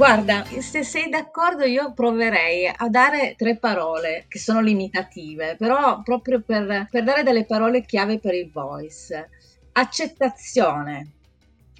[0.00, 6.40] Guarda, se sei d'accordo io proverei a dare tre parole che sono limitative, però proprio
[6.40, 9.28] per, per dare delle parole chiave per il voice.
[9.72, 11.10] Accettazione,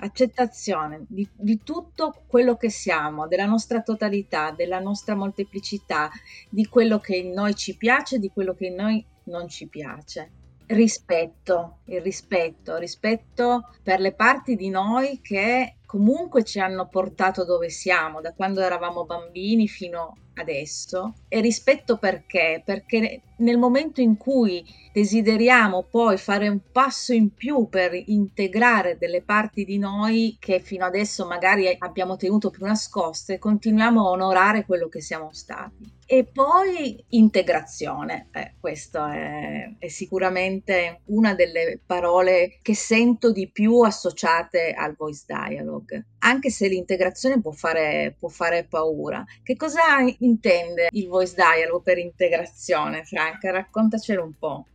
[0.01, 6.11] accettazione di, di, tutto quello che siamo, della nostra totalità, della nostra molteplicità,
[6.51, 10.40] di quello che in noi ci piace, di quello che in noi non ci piace.
[10.71, 17.71] Rispetto, il rispetto, rispetto per le parti di noi che comunque ci hanno portato dove
[17.71, 21.15] siamo, da quando eravamo bambini fino adesso.
[21.27, 22.63] E rispetto perché?
[22.65, 29.23] Perché nel momento in cui desideriamo poi fare un passo in più per integrare delle
[29.23, 34.89] parti di noi che fino adesso magari abbiamo tenuto più nascoste, continuiamo a onorare quello
[34.89, 35.99] che siamo stati.
[36.13, 43.83] E poi integrazione, eh, questa è, è, sicuramente una delle parole che sento di più
[43.83, 49.25] associate al voice dialogue, anche se l'integrazione può fare, può fare paura.
[49.41, 49.83] Che cosa
[50.19, 53.53] intende il voice dialogue per integrazione, Franca?
[53.53, 54.67] Raccontacelo un po'.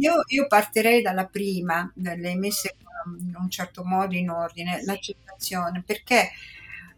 [0.00, 2.74] Io, io partirei dalla prima, delle messe
[3.20, 6.30] in un certo modo in ordine, l'accettazione, perché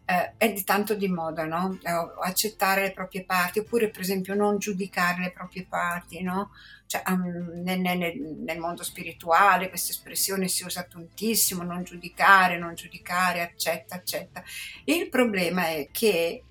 [0.05, 1.79] eh, è di tanto di moda, no?
[1.81, 1.91] Eh,
[2.23, 6.51] accettare le proprie parti, oppure per esempio non giudicare le proprie parti, no?
[6.85, 12.75] Cioè, um, nel, nel, nel, mondo spirituale questa espressione si usa tantissimo, non giudicare, non
[12.75, 14.43] giudicare, accetta, accetta.
[14.83, 16.43] Il problema è che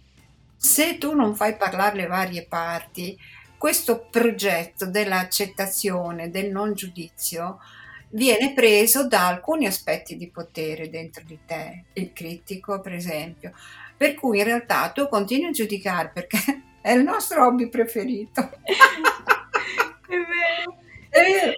[0.56, 3.16] se tu non fai parlare le varie parti,
[3.56, 7.60] questo progetto dell'accettazione, del non giudizio,
[8.14, 13.52] viene preso da alcuni aspetti di potere dentro di te, il critico per esempio,
[13.96, 16.38] per cui in realtà tu continui a giudicare perché
[16.80, 18.40] è il nostro hobby preferito.
[20.08, 20.82] è vero.
[21.14, 21.54] È vero.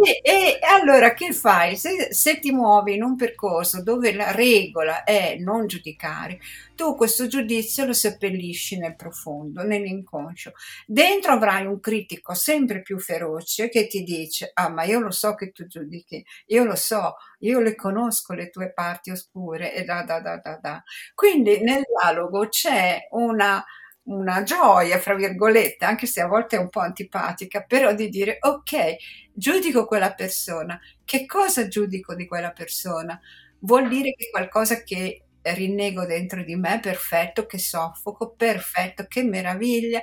[0.00, 1.76] E, e, allora che fai?
[1.76, 6.38] Se, se, ti muovi in un percorso dove la regola è non giudicare,
[6.76, 10.52] tu questo giudizio lo seppellisci nel profondo, nell'inconscio.
[10.86, 15.34] Dentro avrai un critico sempre più feroce che ti dice: Ah, ma io lo so
[15.34, 20.04] che tu giudichi, io lo so, io le conosco le tue parti oscure e da
[20.04, 20.82] da da da da.
[21.14, 23.64] Quindi nel dialogo c'è una
[24.08, 28.38] una gioia, fra virgolette, anche se a volte è un po' antipatica, però di dire
[28.40, 28.96] ok,
[29.32, 30.78] giudico quella persona.
[31.04, 33.18] Che cosa giudico di quella persona?
[33.60, 40.00] Vuol dire che qualcosa che rinnego dentro di me, perfetto, che soffoco, perfetto, che meraviglia,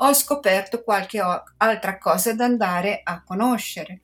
[0.00, 1.20] ho scoperto qualche
[1.56, 4.02] altra cosa da andare a conoscere.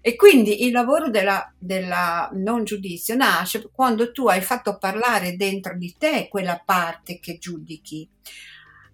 [0.00, 5.76] E quindi il lavoro della, della, non giudizio nasce quando tu hai fatto parlare dentro
[5.76, 8.08] di te quella parte che giudichi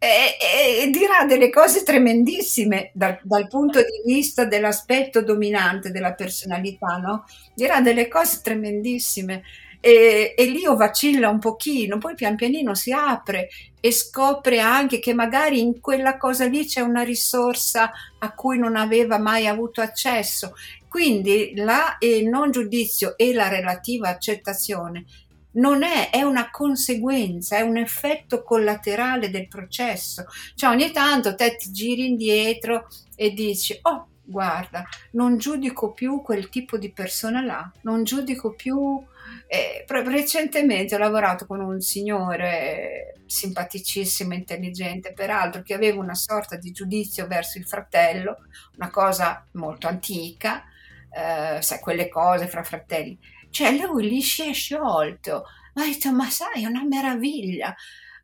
[0.02, 0.38] e,
[0.80, 7.26] e, dirà delle cose tremendissime dal, dal, punto di vista dell'aspetto dominante della personalità, no?
[7.54, 9.42] Dirà delle cose tremendissime.
[9.78, 15.12] E, e Lio vacilla un pochino, poi pian pianino si apre e scopre anche che
[15.12, 20.54] magari in quella cosa lì c'è una risorsa a cui non aveva mai avuto accesso.
[20.88, 25.04] Quindi la eh, non giudizio e la relativa accettazione
[25.52, 30.26] non è, è una conseguenza, è un effetto collaterale del processo.
[30.54, 36.48] Cioè ogni tanto te ti giri indietro e dici, oh, guarda, non giudico più quel
[36.48, 39.02] tipo di persona là, non giudico più...
[39.46, 46.72] Eh, recentemente ho lavorato con un signore simpaticissimo, intelligente, peraltro che aveva una sorta di
[46.72, 48.38] giudizio verso il fratello,
[48.76, 50.64] una cosa molto antica,
[51.10, 53.18] eh, sai, quelle cose fra fratelli
[53.50, 55.44] cioè lui lì si è sciolto.
[55.74, 57.74] Ma ha detto, ma sai, è una meraviglia.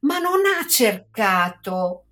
[0.01, 2.03] Ma non ha cercato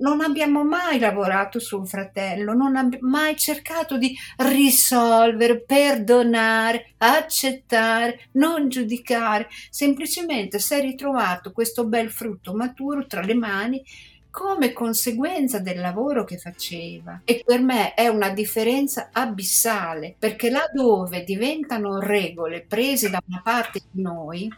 [0.00, 8.28] non abbiamo mai lavorato su un fratello, non abbiamo mai cercato di risolvere, perdonare, accettare,
[8.34, 13.82] non giudicare, semplicemente si è ritrovato questo bel frutto maturo tra le mani
[14.32, 17.20] come conseguenza del lavoro che faceva.
[17.22, 23.82] E per me è una differenza abissale, perché laddove diventano regole prese da una parte
[23.90, 24.50] di noi,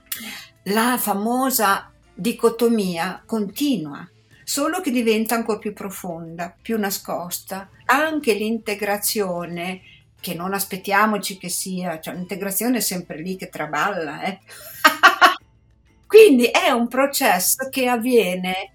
[0.64, 4.08] la famosa dicotomia continua,
[4.44, 7.68] solo che diventa ancora più profonda, più nascosta.
[7.86, 9.80] Anche l'integrazione,
[10.20, 14.38] che non aspettiamoci che sia, cioè l'integrazione è sempre lì che traballa, eh?
[16.06, 18.73] Quindi è un processo che avviene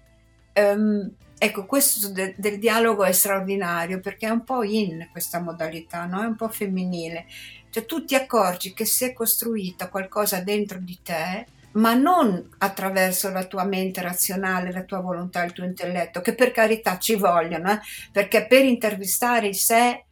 [0.60, 6.04] Um, ecco, questo de- del dialogo è straordinario perché è un po' in questa modalità,
[6.04, 6.22] no?
[6.22, 7.26] è un po' femminile.
[7.70, 13.30] Cioè tu ti accorgi che si è costruita qualcosa dentro di te, ma non attraverso
[13.30, 17.72] la tua mente razionale, la tua volontà, il tuo intelletto, che per carità ci vogliono,
[17.72, 17.80] eh?
[18.12, 20.04] perché per intervistare il sé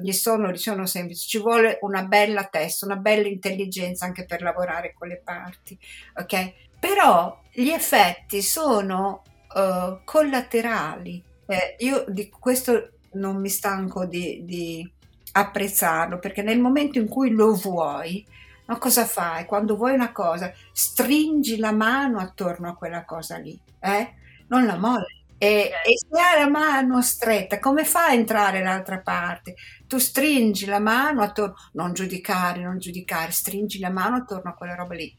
[0.00, 4.94] gli sono, diciamo semplici, ci vuole una bella testa, una bella intelligenza anche per lavorare
[4.94, 5.78] con le parti,
[6.14, 6.52] ok?
[6.80, 9.22] Però gli effetti sono
[9.54, 11.22] uh, collaterali.
[11.46, 14.92] Eh, io di questo non mi stanco di, di
[15.32, 18.24] apprezzarlo perché nel momento in cui lo vuoi,
[18.66, 19.44] ma cosa fai?
[19.44, 24.14] Quando vuoi una cosa, stringi la mano attorno a quella cosa lì, eh?
[24.48, 25.24] non la molli.
[25.38, 29.54] E, e, se hai la mano stretta, come fa a entrare l'altra parte?
[29.86, 34.74] Tu stringi la mano attorno, non giudicare, non giudicare, stringi la mano attorno a quella
[34.74, 35.14] roba lì.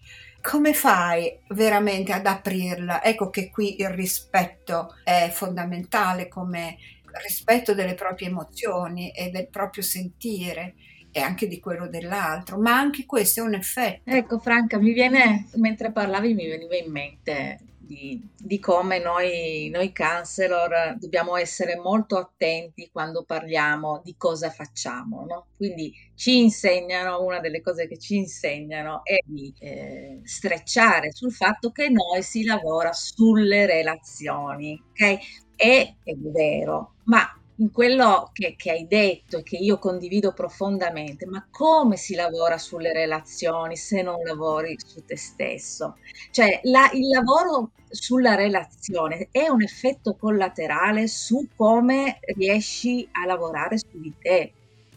[0.49, 3.03] Come fai veramente ad aprirla?
[3.03, 6.77] Ecco che qui il rispetto è fondamentale come
[7.21, 10.75] rispetto delle proprie emozioni e del proprio sentire
[11.11, 14.09] e anche di quello dell'altro, ma anche questo è un effetto.
[14.09, 19.93] Ecco Franca, mi viene, mentre parlavi mi veniva in mente di, di, come noi, noi
[19.93, 25.25] counselor dobbiamo essere molto attenti quando parliamo di cosa facciamo.
[25.27, 25.47] No?
[25.55, 31.71] Quindi ci insegnano, una delle cose che ci insegnano è di eh, strecciare sul fatto
[31.71, 35.17] che noi si lavora sulle relazioni, ok?
[35.55, 37.25] E è vero, ma
[37.57, 42.57] in quello che, che, hai detto e che io condivido profondamente, ma come si lavora
[42.57, 45.97] sulle relazioni se non lavori su te stesso?
[46.31, 53.77] Cioè la, il lavoro sulla relazione è un effetto collaterale su come riesci a lavorare
[53.77, 54.51] su di te.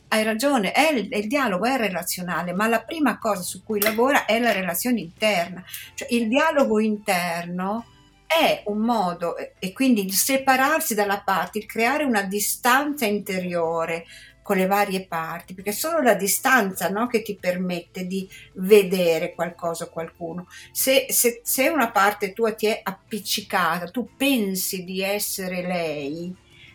[0.09, 4.25] Hai ragione, è il, il, dialogo è relazionale, ma la prima cosa su cui lavora
[4.25, 5.63] è la relazione interna.
[5.95, 7.85] Cioè il dialogo interno
[8.31, 14.05] è un modo, e quindi il separarsi dalla parte, il creare una distanza interiore
[14.41, 19.35] con le varie parti, perché è solo la distanza no, che ti permette di vedere
[19.35, 20.47] qualcosa o qualcuno.
[20.71, 26.33] Se, se, se una parte tua ti è appiccicata, tu pensi di essere lei,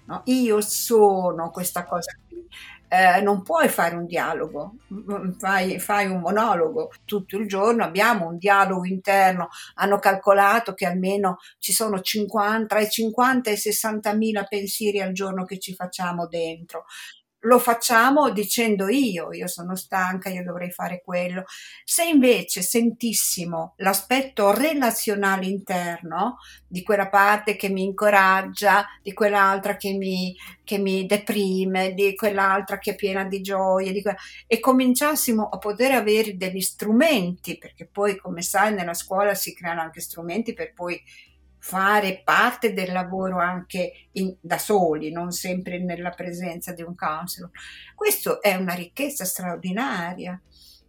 [0.07, 0.23] no?
[0.25, 2.45] io sono questa cosa qui,
[3.17, 8.27] eh, non puoi fare un dialogo, mm, fai, fai, un monologo tutto il giorno, abbiamo
[8.27, 13.57] un dialogo interno, hanno calcolato che almeno ci sono 50, tra i 50 e i
[13.57, 16.85] 60 mila pensieri al giorno che ci facciamo dentro
[17.45, 21.43] lo facciamo dicendo io, io sono stanca, io dovrei fare quello.
[21.83, 26.37] Se invece sentissimo l'aspetto relazionale interno
[26.67, 32.79] di quella parte che mi incoraggia, di quell'altra che mi, che mi deprime, di quell'altra
[32.79, 37.87] che è piena di gioia, di que- e cominciassimo a poter avere degli strumenti, perché
[37.87, 41.01] poi come sai nella scuola si creano anche strumenti per poi
[41.67, 47.49] fare parte del lavoro anche in, da soli, non sempre nella presenza di un counselor.
[47.95, 50.39] Questo è una ricchezza straordinaria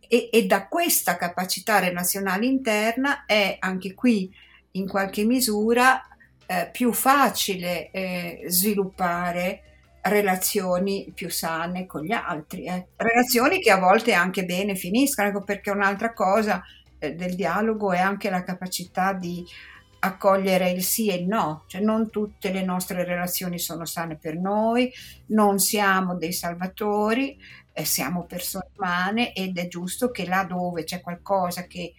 [0.06, 4.30] e, e da questa capacità relazionale interna è anche qui
[4.72, 5.98] in qualche misura
[6.44, 9.62] eh, più facile eh, sviluppare
[10.02, 12.88] relazioni più sane con gli altri, eh.
[12.96, 16.62] relazioni che a volte anche bene finiscono, ecco perché un'altra cosa
[16.98, 19.42] eh, del dialogo è anche la capacità di
[20.06, 24.36] accogliere il sì e il no, cioè non tutte le nostre relazioni sono sane per
[24.36, 24.92] noi,
[25.26, 27.38] non siamo dei salvatori,
[27.72, 31.94] eh, siamo persone umane ed è giusto che là dove c'è qualcosa che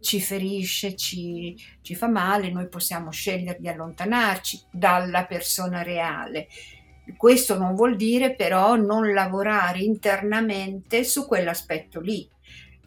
[0.00, 6.48] ci ferisce, ci, ci fa male, noi possiamo scegliere di allontanarci dalla persona reale.
[7.16, 12.28] Questo non vuol dire però non lavorare internamente su quell'aspetto lì,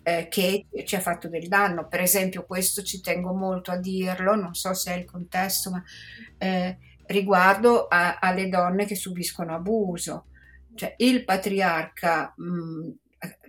[0.04, 1.88] eh, che ci ha fatto del danno.
[1.88, 5.84] Per esempio, questo ci tengo molto a dirlo, non so se è il contesto, ma
[6.38, 6.78] eh,
[7.08, 10.26] riguardo a, alle donne che subiscono abuso.
[10.74, 12.90] Cioè, il patriarca mh,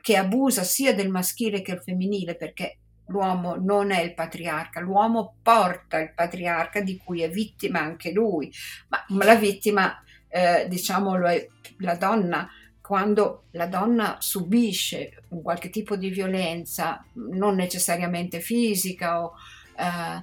[0.01, 5.37] che abusa sia del maschile che del femminile, perché l'uomo non è il patriarca, l'uomo
[5.43, 8.53] porta il patriarca di cui è vittima anche lui,
[8.89, 11.47] ma, ma la vittima, eh, diciamo, è
[11.79, 12.49] la donna
[12.93, 19.33] quando la donna subisce un qualche tipo di violenza, non necessariamente fisica, o,
[19.79, 20.23] eh,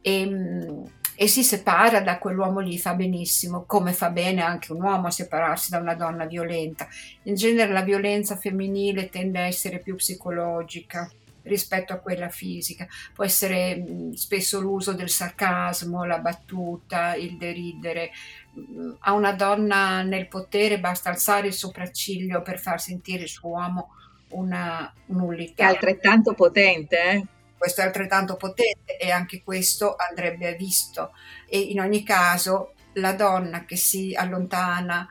[0.00, 0.82] e,
[1.14, 5.12] e, si separa da quell'uomo lì, fa benissimo, come fa bene anche un uomo a
[5.12, 6.88] separarsi da una donna violenta.
[7.22, 11.08] In genere la violenza femminile tende a essere più psicologica
[11.48, 12.86] rispetto a quella fisica.
[13.12, 13.82] Può essere
[14.14, 18.10] spesso l'uso del sarcasmo, la battuta, il deridere,
[19.00, 23.94] a una donna nel potere basta alzare il sopracciglio per far sentire il suo uomo
[24.30, 25.64] una nullità.
[25.64, 27.26] È altrettanto potente, eh?
[27.56, 31.12] Questo è altrettanto potente e anche questo andrebbe visto.
[31.48, 35.08] E in ogni caso la donna che si allontana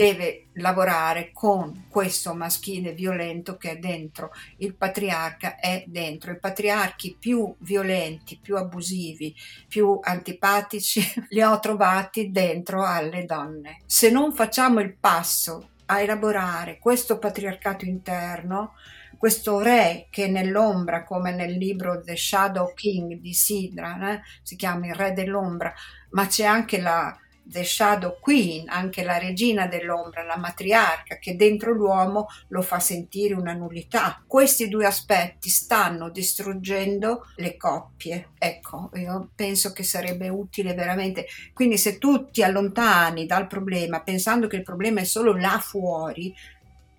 [0.00, 4.30] deve lavorare con questo maschile violento che è dentro.
[4.56, 6.32] Il patriarca è dentro.
[6.32, 9.34] I patriarchi più violenti, più abusivi,
[9.68, 13.82] più antipatici li ho trovati dentro alle donne.
[13.84, 18.72] Se non facciamo il passo a elaborare questo patriarcato interno,
[19.18, 24.86] questo re che nell'ombra, come nel libro The Shadow King di Sidra, eh, si chiama
[24.86, 25.74] il re dell'ombra,
[26.12, 27.14] ma c'è anche la,
[27.50, 33.34] The Shadow Queen, anche la regina dell'ombra, la matriarca, che dentro l'uomo lo fa sentire
[33.34, 34.22] una nullità.
[34.26, 38.28] Questi due aspetti stanno distruggendo le coppie.
[38.38, 41.26] Ecco, io penso che sarebbe utile veramente.
[41.52, 46.34] Quindi se tu ti allontani dal problema pensando che il problema è solo là fuori,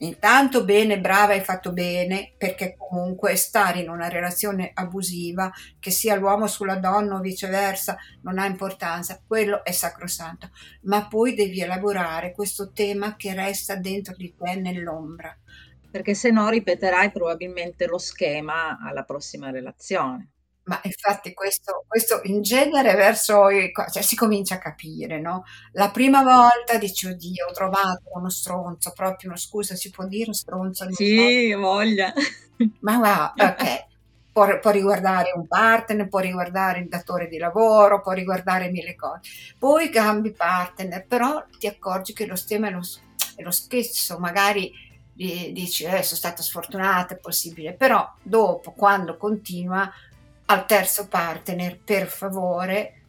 [0.01, 6.15] Intanto bene, brava, hai fatto bene, perché comunque stare in una relazione abusiva, che sia
[6.15, 10.49] l'uomo sulla donna o viceversa, non ha importanza, quello è sacrosanto.
[10.83, 15.37] Ma poi devi elaborare questo tema che resta dentro di te nell'ombra.
[15.91, 20.29] Perché se no ripeterai probabilmente lo schema alla prossima relazione.
[20.63, 25.43] Ma infatti questo, questo in genere verso i, cioè si comincia a capire, no?
[25.73, 30.33] La prima volta dici, oddio, ho trovato uno stronzo, proprio uno scusa, si può dire
[30.33, 30.85] stronzo?
[30.91, 31.59] Sì, so.
[31.59, 32.13] voglia.
[32.81, 33.89] Ma va, ok.
[34.31, 39.21] Può, può, riguardare un partner, può riguardare il datore di lavoro, può riguardare mille cose.
[39.57, 42.81] Poi cambi partner, però ti accorgi che lo stemma è lo,
[43.35, 44.71] è lo stesso, magari
[45.13, 49.91] dici, eh, sono stata sfortunata, è possibile, però dopo, quando continua,
[50.51, 53.03] al terzo partner, per favore,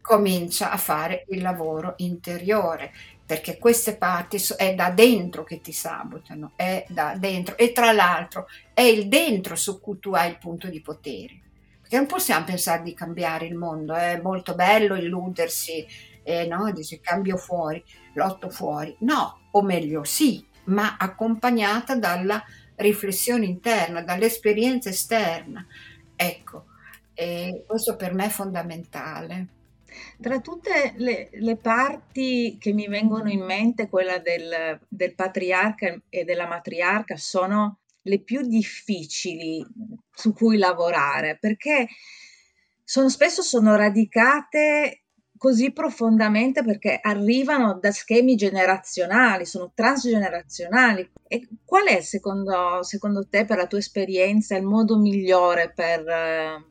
[0.00, 2.92] comincia a fare il lavoro interiore,
[3.24, 7.56] perché queste parti è da dentro che ti sabotano, è da dentro.
[7.56, 11.40] E tra l'altro è il dentro su cui tu hai il punto di potere.
[11.80, 15.86] Perché non possiamo pensare di cambiare il mondo, è molto bello illudersi,
[16.24, 16.72] eh, no?
[16.72, 17.82] Dice cambio fuori,
[18.14, 18.96] lotto fuori.
[19.00, 22.42] No, o meglio sì, ma accompagnata dalla
[22.74, 25.64] riflessione interna, dall'esperienza esterna.
[26.16, 26.66] Ecco,
[27.22, 29.46] e questo per me è fondamentale.
[30.20, 36.24] Tra tutte le, le, parti che mi vengono in mente, quella del, del, patriarca e
[36.24, 39.64] della matriarca, sono le più difficili
[40.10, 41.86] su cui lavorare perché
[42.82, 45.02] sono, spesso sono radicate
[45.36, 51.10] così profondamente perché arrivano da schemi generazionali, sono transgenerazionali.
[51.32, 56.04] E qual è secondo, secondo te, per la tua esperienza, il modo migliore per,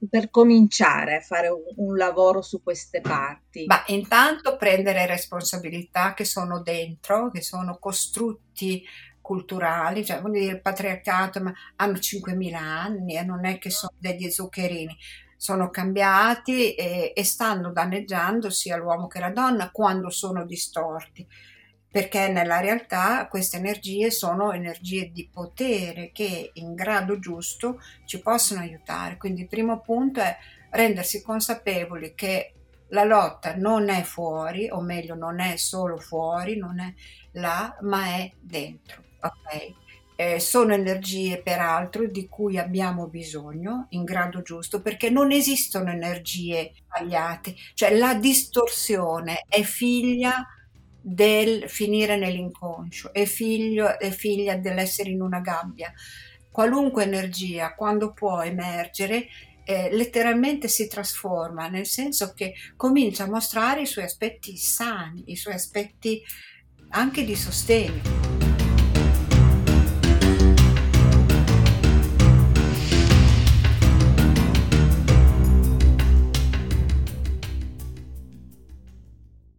[0.07, 3.65] per cominciare a fare un, un, lavoro su queste parti?
[3.65, 8.83] Ma intanto prendere responsabilità che sono dentro, che sono costrutti
[9.19, 14.95] culturali, cioè il patriarcato ma hanno 5.000 anni e non è che sono degli zuccherini
[15.35, 21.27] sono cambiati e, e stanno danneggiando sia l'uomo che la donna quando sono distorti
[21.91, 28.61] perché nella realtà queste energie sono energie di potere che in grado giusto ci possono
[28.61, 29.17] aiutare.
[29.17, 30.35] Quindi il primo punto è
[30.71, 32.53] rendersi consapevoli che
[32.89, 36.93] la lotta non è fuori, o meglio non è solo fuori, non è
[37.33, 39.03] là, ma è dentro.
[39.21, 39.79] Ok?
[40.21, 46.73] eh, sono energie peraltro di cui abbiamo bisogno in grado giusto perché non esistono energie
[46.75, 50.45] sbagliate, cioè la distorsione è figlia
[51.01, 55.91] del finire nell'inconscio, è, figlio, è figlia dell'essere in una gabbia.
[56.51, 59.27] Qualunque energia, quando può emergere,
[59.63, 65.35] eh, letteralmente si trasforma, nel senso che comincia a mostrare i suoi aspetti sani, i
[65.35, 66.21] suoi aspetti
[66.89, 68.40] anche di sostegno.